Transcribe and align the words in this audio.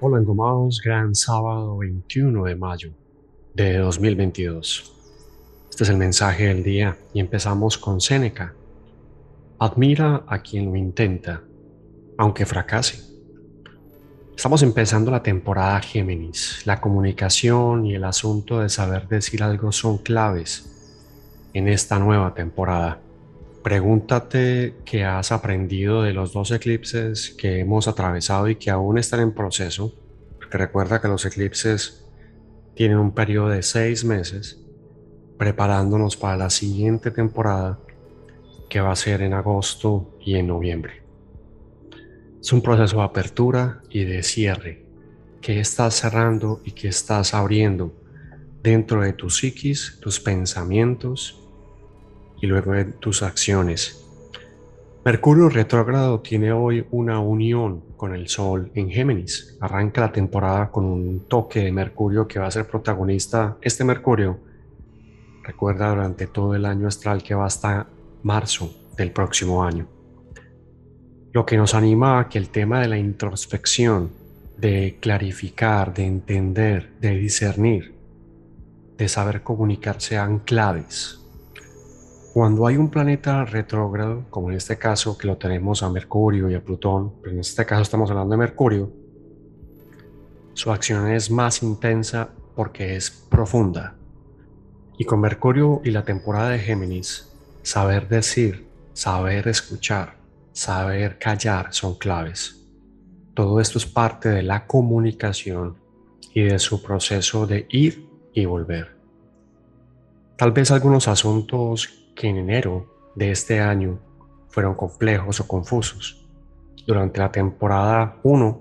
Hola 0.00 0.18
engomados, 0.18 0.80
gran 0.80 1.12
sábado 1.12 1.76
21 1.78 2.44
de 2.44 2.54
mayo 2.54 2.92
de 3.52 3.78
2022. 3.78 4.94
Este 5.68 5.82
es 5.82 5.90
el 5.90 5.96
mensaje 5.96 6.46
del 6.46 6.62
día 6.62 6.96
y 7.12 7.18
empezamos 7.18 7.76
con 7.76 8.00
Séneca. 8.00 8.54
Admira 9.58 10.22
a 10.28 10.40
quien 10.40 10.66
lo 10.66 10.76
intenta, 10.76 11.42
aunque 12.16 12.46
fracase. 12.46 13.02
Estamos 14.36 14.62
empezando 14.62 15.10
la 15.10 15.20
temporada 15.20 15.80
Géminis. 15.80 16.64
La 16.64 16.80
comunicación 16.80 17.84
y 17.84 17.96
el 17.96 18.04
asunto 18.04 18.60
de 18.60 18.68
saber 18.68 19.08
decir 19.08 19.42
algo 19.42 19.72
son 19.72 19.98
claves 19.98 21.10
en 21.54 21.66
esta 21.66 21.98
nueva 21.98 22.34
temporada. 22.34 23.00
Pregúntate 23.62 24.76
qué 24.84 25.04
has 25.04 25.32
aprendido 25.32 26.02
de 26.02 26.12
los 26.12 26.32
dos 26.32 26.50
eclipses 26.52 27.30
que 27.30 27.58
hemos 27.58 27.88
atravesado 27.88 28.48
y 28.48 28.56
que 28.56 28.70
aún 28.70 28.98
están 28.98 29.20
en 29.20 29.34
proceso, 29.34 29.94
porque 30.36 30.58
recuerda 30.58 31.00
que 31.00 31.08
los 31.08 31.26
eclipses 31.26 32.04
tienen 32.74 32.98
un 32.98 33.12
periodo 33.12 33.48
de 33.48 33.62
seis 33.62 34.04
meses 34.04 34.60
preparándonos 35.36 36.16
para 36.16 36.36
la 36.36 36.50
siguiente 36.50 37.10
temporada 37.10 37.80
que 38.68 38.80
va 38.80 38.92
a 38.92 38.96
ser 38.96 39.22
en 39.22 39.34
agosto 39.34 40.16
y 40.20 40.36
en 40.36 40.46
noviembre. 40.46 41.02
Es 42.40 42.52
un 42.52 42.62
proceso 42.62 42.98
de 42.98 43.02
apertura 43.02 43.82
y 43.90 44.04
de 44.04 44.22
cierre 44.22 44.86
que 45.40 45.58
estás 45.58 45.94
cerrando 45.94 46.60
y 46.64 46.72
que 46.72 46.88
estás 46.88 47.34
abriendo 47.34 47.92
dentro 48.62 49.02
de 49.02 49.12
tu 49.12 49.30
psiquis, 49.30 49.98
tus 50.00 50.20
pensamientos 50.20 51.47
y 52.40 52.46
luego 52.46 52.72
de 52.72 52.84
tus 52.84 53.22
acciones. 53.22 54.04
Mercurio 55.04 55.48
retrógrado 55.48 56.20
tiene 56.20 56.52
hoy 56.52 56.86
una 56.90 57.18
unión 57.20 57.82
con 57.96 58.14
el 58.14 58.28
Sol 58.28 58.70
en 58.74 58.90
Géminis. 58.90 59.56
Arranca 59.60 60.02
la 60.02 60.12
temporada 60.12 60.70
con 60.70 60.84
un 60.84 61.26
toque 61.28 61.60
de 61.60 61.72
Mercurio 61.72 62.28
que 62.28 62.38
va 62.38 62.46
a 62.46 62.50
ser 62.50 62.66
protagonista. 62.66 63.56
Este 63.62 63.84
Mercurio, 63.84 64.38
recuerda, 65.42 65.88
durante 65.90 66.26
todo 66.26 66.54
el 66.54 66.66
año 66.66 66.88
astral 66.88 67.22
que 67.22 67.34
va 67.34 67.46
hasta 67.46 67.86
marzo 68.22 68.70
del 68.96 69.12
próximo 69.12 69.64
año. 69.64 69.88
Lo 71.32 71.46
que 71.46 71.56
nos 71.56 71.74
anima 71.74 72.20
a 72.20 72.28
que 72.28 72.38
el 72.38 72.50
tema 72.50 72.80
de 72.80 72.88
la 72.88 72.98
introspección, 72.98 74.10
de 74.58 74.98
clarificar, 75.00 75.94
de 75.94 76.04
entender, 76.04 76.92
de 77.00 77.16
discernir, 77.16 77.94
de 78.96 79.08
saber 79.08 79.42
comunicar 79.42 80.00
sean 80.00 80.40
claves 80.40 81.17
cuando 82.38 82.68
hay 82.68 82.76
un 82.76 82.88
planeta 82.88 83.44
retrógrado, 83.44 84.24
como 84.30 84.48
en 84.52 84.56
este 84.58 84.78
caso 84.78 85.18
que 85.18 85.26
lo 85.26 85.38
tenemos 85.38 85.82
a 85.82 85.90
Mercurio 85.90 86.48
y 86.48 86.54
a 86.54 86.62
Plutón, 86.62 87.14
pero 87.20 87.32
en 87.32 87.40
este 87.40 87.66
caso 87.66 87.82
estamos 87.82 88.12
hablando 88.12 88.30
de 88.30 88.38
Mercurio, 88.38 88.92
su 90.54 90.70
acción 90.70 91.08
es 91.08 91.32
más 91.32 91.64
intensa 91.64 92.28
porque 92.54 92.94
es 92.94 93.10
profunda. 93.10 93.96
Y 94.98 95.04
con 95.04 95.18
Mercurio 95.18 95.80
y 95.82 95.90
la 95.90 96.04
temporada 96.04 96.50
de 96.50 96.60
Géminis, 96.60 97.28
saber 97.62 98.06
decir, 98.06 98.68
saber 98.92 99.48
escuchar, 99.48 100.14
saber 100.52 101.18
callar 101.18 101.74
son 101.74 101.96
claves. 101.96 102.64
Todo 103.34 103.60
esto 103.60 103.78
es 103.78 103.86
parte 103.86 104.28
de 104.28 104.44
la 104.44 104.64
comunicación 104.68 105.76
y 106.32 106.42
de 106.42 106.60
su 106.60 106.84
proceso 106.84 107.48
de 107.48 107.66
ir 107.68 108.08
y 108.32 108.44
volver. 108.44 108.96
Tal 110.36 110.52
vez 110.52 110.70
algunos 110.70 111.08
asuntos 111.08 111.98
que 112.18 112.28
en 112.28 112.36
enero 112.36 113.12
de 113.14 113.30
este 113.30 113.60
año 113.60 114.00
fueron 114.48 114.74
complejos 114.74 115.38
o 115.38 115.46
confusos. 115.46 116.28
Durante 116.84 117.20
la 117.20 117.30
temporada 117.30 118.18
1, 118.24 118.60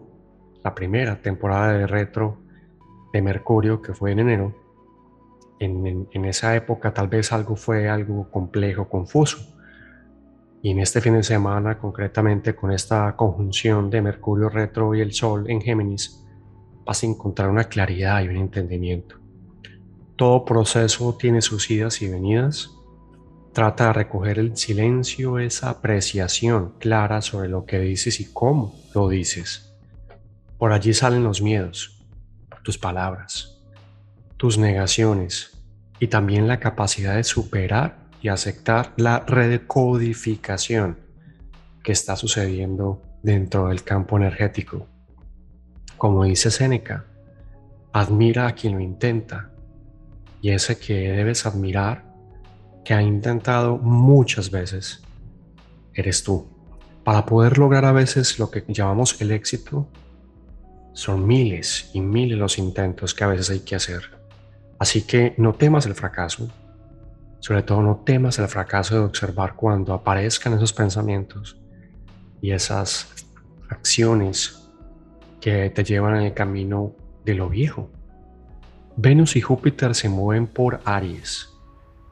la 0.64 0.76
primera 0.76 1.20
temporada 1.20 1.74
de 1.74 1.88
retro 1.88 2.38
de 3.12 3.22
Mercurio, 3.24 3.82
que 3.82 3.96
fue 3.96 4.12
en 4.12 4.20
enero, 4.20 4.56
en, 5.60 6.08
esa 6.26 6.56
época 6.56 6.94
tal 6.94 7.08
vez 7.08 7.34
algo 7.34 7.56
fue 7.56 7.90
algo 7.90 8.30
complejo, 8.30 8.88
confuso. 8.88 9.40
Y 10.62 10.70
en 10.70 10.80
este 10.80 11.02
fin 11.02 11.14
de 11.14 11.24
semana, 11.24 11.80
concretamente 11.80 12.56
con 12.56 12.72
esta 12.72 13.16
conjunción 13.16 13.90
de 13.90 14.04
Mercurio 14.04 14.50
retro 14.50 14.94
y 14.94 15.02
el 15.02 15.14
Sol 15.14 15.50
en 15.50 15.62
Géminis, 15.62 16.24
vas 16.86 17.02
a 17.02 17.08
encontrar 17.08 17.50
una 17.50 17.64
claridad 17.64 18.22
y 18.22 18.28
un 18.28 18.38
entendimiento. 18.38 19.16
Todo 20.16 20.46
proceso 20.46 21.16
tiene 21.18 21.42
sus 21.42 21.72
idas 21.72 22.04
y 22.04 22.10
venidas, 22.10 22.77
Trata 23.58 23.88
de 23.88 23.94
recoger 23.94 24.38
el 24.38 24.56
silencio, 24.56 25.40
esa 25.40 25.72
apreciación 25.72 26.76
clara 26.78 27.24
sobre 27.24 27.50
lo 27.50 27.66
que 27.66 27.80
dices 27.80 28.20
y 28.20 28.32
cómo 28.32 28.80
lo 28.94 29.10
dices. 29.10 29.74
Por 30.60 30.74
allí 30.74 30.94
salen 30.94 31.24
los 31.24 31.42
miedos, 31.42 32.06
tus 32.62 32.78
palabras, 32.78 33.60
tus 34.38 34.60
negaciones 34.60 35.60
y 36.00 36.06
también 36.06 36.48
la 36.48 36.60
capacidad 36.60 37.16
de 37.16 37.24
superar 37.24 37.98
y 38.22 38.28
aceptar 38.28 38.94
la 38.96 39.22
recodificación 39.22 41.00
que 41.82 41.94
está 41.94 42.16
sucediendo 42.16 43.02
dentro 43.24 43.70
del 43.70 43.84
campo 43.84 44.18
energético. 44.18 44.88
Como 45.98 46.26
dice 46.26 46.52
Séneca, 46.52 47.06
admira 47.92 48.46
a 48.46 48.54
quien 48.54 48.76
lo 48.76 48.82
intenta 48.82 49.50
y 50.44 50.52
ese 50.52 50.78
que 50.78 51.12
debes 51.12 51.48
admirar 51.48 52.07
que 52.88 52.94
ha 52.94 53.02
intentado 53.02 53.78
muchas 53.78 54.50
veces 54.50 55.02
eres 55.94 56.24
tú. 56.24 56.48
Para 57.04 57.26
poder 57.26 57.58
lograr 57.58 57.84
a 57.84 57.92
veces 57.92 58.40
lo 58.40 58.50
que 58.50 58.64
llamamos 58.70 59.20
el 59.20 59.32
éxito, 59.32 59.90
son 60.94 61.28
miles 61.28 61.92
y 61.94 62.00
miles 62.00 62.38
los 62.38 62.58
intentos 62.58 63.14
que 63.14 63.26
a 63.26 63.28
veces 63.28 63.50
hay 63.50 63.60
que 63.60 63.76
hacer. 63.76 64.04
Así 64.80 65.02
que 65.02 65.34
no 65.36 65.54
temas 65.54 65.86
el 65.86 65.96
fracaso, 65.96 66.48
sobre 67.40 67.62
todo 67.62 67.82
no 67.82 67.98
temas 68.06 68.40
el 68.40 68.48
fracaso 68.48 68.96
de 68.96 69.02
observar 69.02 69.58
cuando 69.58 69.94
aparezcan 69.94 70.54
esos 70.54 70.72
pensamientos 70.72 71.60
y 72.42 72.52
esas 72.52 73.10
acciones 73.68 74.70
que 75.42 75.70
te 75.72 75.84
llevan 75.84 76.16
en 76.16 76.22
el 76.28 76.34
camino 76.34 76.96
de 77.26 77.34
lo 77.34 77.50
viejo. 77.50 77.92
Venus 78.96 79.36
y 79.36 79.42
Júpiter 79.42 79.94
se 79.94 80.08
mueven 80.08 80.48
por 80.48 80.80
Aries, 80.86 81.50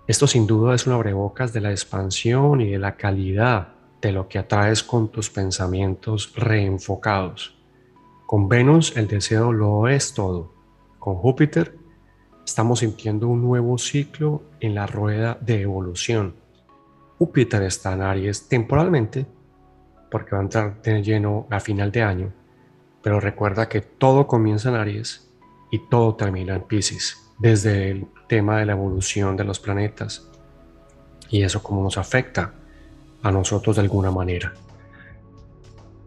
esto 0.07 0.27
sin 0.27 0.45
duda 0.45 0.75
es 0.75 0.85
un 0.85 0.93
abrebocas 0.93 1.51
de 1.51 1.61
la 1.61 1.71
expansión 1.71 2.61
y 2.61 2.69
de 2.69 2.77
la 2.77 2.95
calidad 2.95 3.69
de 4.01 4.11
lo 4.11 4.27
que 4.27 4.37
atraes 4.37 4.83
con 4.83 5.11
tus 5.11 5.31
pensamientos 5.31 6.31
reenfocados. 6.35 7.57
Con 8.27 8.47
Venus 8.47 8.95
el 8.95 9.07
deseo 9.07 9.51
lo 9.51 9.87
es 9.87 10.13
todo. 10.13 10.53
Con 10.99 11.15
Júpiter 11.15 11.75
estamos 12.45 12.79
sintiendo 12.79 13.27
un 13.27 13.41
nuevo 13.41 13.79
ciclo 13.79 14.43
en 14.59 14.75
la 14.75 14.85
rueda 14.85 15.39
de 15.41 15.61
evolución. 15.61 16.35
Júpiter 17.17 17.63
está 17.63 17.93
en 17.93 18.03
Aries 18.03 18.47
temporalmente 18.47 19.25
porque 20.11 20.35
va 20.35 20.37
a 20.37 20.43
entrar 20.43 20.81
de 20.83 21.01
lleno 21.01 21.47
a 21.49 21.59
final 21.59 21.91
de 21.91 22.03
año, 22.03 22.31
pero 23.01 23.19
recuerda 23.19 23.67
que 23.67 23.81
todo 23.81 24.27
comienza 24.27 24.69
en 24.69 24.75
Aries 24.75 25.31
y 25.71 25.79
todo 25.89 26.13
termina 26.13 26.53
en 26.53 26.61
Pisces 26.61 27.24
desde 27.37 27.91
el 27.91 28.07
tema 28.27 28.59
de 28.59 28.65
la 28.65 28.73
evolución 28.73 29.35
de 29.35 29.43
los 29.43 29.59
planetas 29.59 30.29
y 31.29 31.43
eso 31.43 31.61
cómo 31.61 31.83
nos 31.83 31.97
afecta 31.97 32.53
a 33.21 33.31
nosotros 33.31 33.75
de 33.75 33.81
alguna 33.81 34.11
manera. 34.11 34.53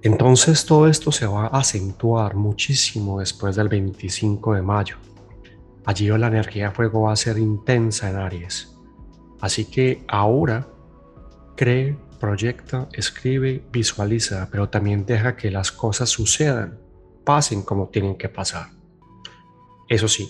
Entonces 0.03 0.65
todo 0.65 0.87
esto 0.87 1.11
se 1.11 1.27
va 1.27 1.47
a 1.47 1.59
acentuar 1.59 2.37
muchísimo 2.37 3.19
después 3.19 3.57
del 3.57 3.69
25 3.69 4.55
de 4.55 4.63
mayo. 4.63 4.97
Allí 5.85 6.09
la 6.09 6.29
energía 6.29 6.69
de 6.69 6.75
fuego 6.75 7.03
va 7.03 7.13
a 7.13 7.17
ser 7.17 7.39
intensa 7.39 8.09
en 8.09 8.17
Aries. 8.17 8.77
Así 9.41 9.65
que 9.65 10.05
ahora 10.07 10.69
cree, 11.57 11.99
proyecta, 12.21 12.89
escribe, 12.93 13.65
visualiza, 13.73 14.49
pero 14.51 14.69
también 14.69 15.05
deja 15.05 15.37
que 15.37 15.51
las 15.51 15.73
cosas 15.73 16.09
sucedan, 16.09 16.79
pasen 17.25 17.63
como 17.63 17.89
tienen 17.89 18.17
que 18.17 18.29
pasar. 18.29 18.69
Eso 19.89 20.07
sí, 20.07 20.29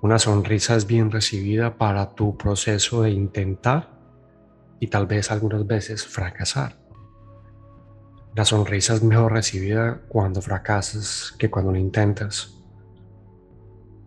una 0.00 0.20
sonrisa 0.20 0.76
es 0.76 0.86
bien 0.86 1.10
recibida 1.10 1.76
para 1.76 2.14
tu 2.14 2.36
proceso 2.36 3.02
de 3.02 3.10
intentar 3.10 3.98
y 4.78 4.86
tal 4.86 5.06
vez 5.06 5.32
algunas 5.32 5.66
veces 5.66 6.06
fracasar. 6.06 6.78
La 8.36 8.44
sonrisa 8.44 8.94
es 8.94 9.02
mejor 9.02 9.32
recibida 9.32 10.02
cuando 10.06 10.40
fracasas 10.40 11.34
que 11.36 11.50
cuando 11.50 11.72
lo 11.72 11.78
intentas. 11.78 12.54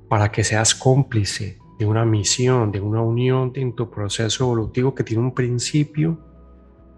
Para 0.07 0.31
que 0.31 0.45
seas 0.45 0.73
cómplice 0.75 1.59
de 1.77 1.85
una 1.85 2.05
misión, 2.05 2.71
de 2.71 2.79
una 2.79 3.01
unión 3.01 3.51
en 3.55 3.75
tu 3.75 3.89
proceso 3.91 4.45
evolutivo 4.45 4.95
que 4.95 5.03
tiene 5.03 5.23
un 5.23 5.33
principio 5.33 6.19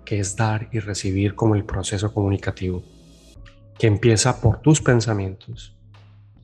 que 0.06 0.20
es 0.20 0.36
dar 0.36 0.70
y 0.72 0.80
recibir 0.80 1.34
como 1.34 1.56
el 1.56 1.66
proceso 1.66 2.14
comunicativo, 2.14 2.84
que 3.80 3.88
empieza 3.88 4.40
por 4.40 4.60
tus 4.60 4.82
pensamientos 4.82 5.76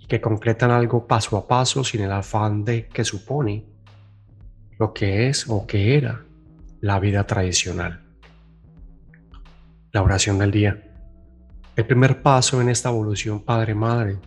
que 0.10 0.20
concretan 0.20 0.72
algo 0.72 1.08
paso 1.08 1.38
a 1.38 1.48
paso 1.48 1.84
sin 1.84 2.02
el 2.02 2.12
afán 2.12 2.66
de 2.66 2.88
que 2.88 3.06
supone 3.06 3.64
lo 4.80 4.92
que 4.92 5.30
es 5.30 5.48
o 5.48 5.68
que 5.68 5.96
era 5.96 6.26
la 6.82 7.00
vida 7.00 7.26
tradicional. 7.26 8.02
La 9.92 10.02
oración 10.02 10.40
del 10.40 10.52
día. 10.52 10.84
El 11.76 11.86
primer 11.86 12.22
paso 12.22 12.60
en 12.60 12.70
esta 12.70 12.90
evolución 12.90 13.42
Padre-Madre 13.42 14.18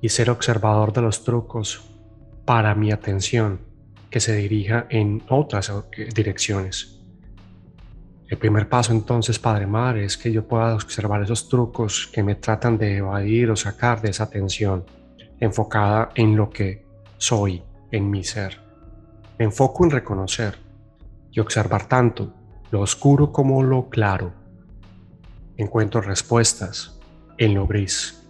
y 0.00 0.10
ser 0.10 0.30
observador 0.30 0.92
de 0.92 1.02
los 1.02 1.24
trucos 1.24 1.82
para 2.44 2.74
mi 2.74 2.92
atención 2.92 3.60
que 4.10 4.20
se 4.20 4.36
dirija 4.36 4.86
en 4.90 5.22
otras 5.28 5.70
eh, 5.70 6.08
direcciones. 6.14 7.01
El 8.32 8.38
primer 8.38 8.66
paso 8.66 8.92
entonces, 8.92 9.38
Padre 9.38 9.66
Madre, 9.66 10.06
es 10.06 10.16
que 10.16 10.32
yo 10.32 10.48
pueda 10.48 10.74
observar 10.74 11.22
esos 11.22 11.50
trucos 11.50 12.08
que 12.10 12.22
me 12.22 12.34
tratan 12.34 12.78
de 12.78 12.96
evadir 12.96 13.50
o 13.50 13.56
sacar 13.56 14.00
de 14.00 14.08
esa 14.08 14.24
atención 14.24 14.86
enfocada 15.38 16.12
en 16.14 16.34
lo 16.34 16.48
que 16.48 16.82
soy, 17.18 17.62
en 17.90 18.08
mi 18.08 18.24
ser. 18.24 18.58
Me 19.38 19.44
enfoco 19.44 19.84
en 19.84 19.90
reconocer 19.90 20.56
y 21.30 21.40
observar 21.40 21.86
tanto 21.88 22.32
lo 22.70 22.80
oscuro 22.80 23.32
como 23.32 23.62
lo 23.62 23.90
claro. 23.90 24.32
Encuentro 25.58 26.00
respuestas 26.00 26.98
en 27.36 27.52
lo 27.52 27.66
gris 27.66 28.26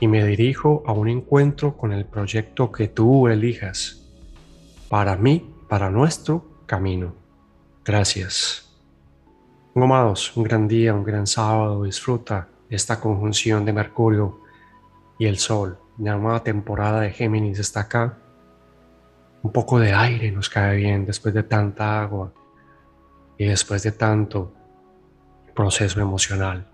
y 0.00 0.08
me 0.08 0.24
dirijo 0.24 0.84
a 0.86 0.92
un 0.94 1.10
encuentro 1.10 1.76
con 1.76 1.92
el 1.92 2.06
proyecto 2.06 2.72
que 2.72 2.88
tú 2.88 3.28
elijas 3.28 4.10
para 4.88 5.18
mí, 5.18 5.54
para 5.68 5.90
nuestro 5.90 6.62
camino. 6.64 7.14
Gracias. 7.84 8.71
Amados, 9.74 10.36
un 10.36 10.44
gran 10.44 10.68
día, 10.68 10.92
un 10.92 11.02
gran 11.02 11.26
sábado. 11.26 11.84
Disfruta 11.84 12.46
esta 12.68 13.00
conjunción 13.00 13.64
de 13.64 13.72
Mercurio 13.72 14.42
y 15.18 15.24
el 15.24 15.38
Sol. 15.38 15.78
La 15.96 16.14
nueva 16.16 16.44
temporada 16.44 17.00
de 17.00 17.10
Géminis 17.10 17.58
está 17.58 17.80
acá. 17.80 18.18
Un 19.42 19.50
poco 19.50 19.78
de 19.78 19.94
aire 19.94 20.30
nos 20.30 20.50
cae 20.50 20.76
bien 20.76 21.06
después 21.06 21.32
de 21.32 21.42
tanta 21.42 22.02
agua 22.02 22.34
y 23.38 23.46
después 23.46 23.82
de 23.82 23.92
tanto 23.92 24.52
proceso 25.54 26.02
emocional. 26.02 26.68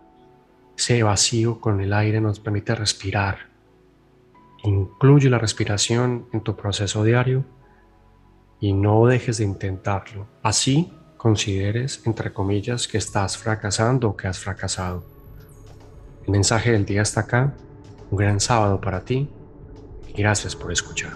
Ese 0.77 1.01
vacío 1.05 1.61
con 1.61 1.81
el 1.81 1.93
aire 1.93 2.21
nos 2.21 2.41
permite 2.41 2.75
respirar. 2.75 3.39
Incluye 4.65 5.31
la 5.31 5.39
respiración 5.39 6.27
en 6.33 6.41
tu 6.41 6.57
proceso 6.57 7.05
diario 7.05 7.45
y 8.59 8.73
no 8.73 9.07
dejes 9.07 9.39
de 9.39 9.45
intentarlo. 9.45 10.27
Así 10.43 10.93
consideres, 11.19 12.01
entre 12.07 12.33
comillas, 12.33 12.89
que 12.89 12.97
estás 12.97 13.37
fracasando 13.37 14.09
o 14.09 14.17
que 14.17 14.29
has 14.29 14.39
fracasado. 14.39 15.05
El 16.25 16.33
mensaje 16.33 16.73
del 16.73 16.87
día 16.87 17.03
está 17.03 17.21
acá. 17.21 17.55
Un 18.11 18.17
gran 18.17 18.41
sábado 18.41 18.81
para 18.81 19.05
ti 19.05 19.29
y 20.09 20.13
gracias 20.23 20.57
por 20.57 20.73
escuchar. 20.73 21.13